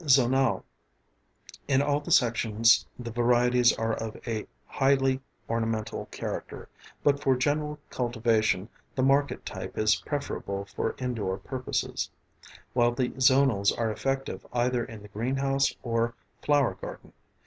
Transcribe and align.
zonale_. 0.07 0.63
In 1.67 1.79
all 1.79 1.99
the 1.99 2.09
sections 2.09 2.87
the 2.97 3.11
varieties 3.11 3.71
are 3.73 3.93
of 3.93 4.17
a 4.27 4.47
highly 4.65 5.21
ornamental 5.47 6.07
character, 6.07 6.67
but 7.03 7.21
for 7.21 7.35
general 7.35 7.77
cultivation 7.91 8.67
the 8.95 9.03
market 9.03 9.45
type 9.45 9.77
is 9.77 9.97
preferable 9.97 10.65
for 10.65 10.95
indoor 10.97 11.37
purposes, 11.37 12.09
while 12.73 12.93
the 12.93 13.09
zonals 13.19 13.71
are 13.77 13.91
effective 13.91 14.43
either 14.51 14.83
in 14.83 15.03
the 15.03 15.07
greenhouse 15.07 15.75
or 15.83 16.15
flower 16.41 16.73
garden. 16.73 17.13